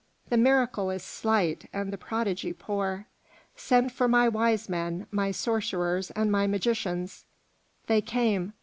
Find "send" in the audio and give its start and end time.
3.55-3.91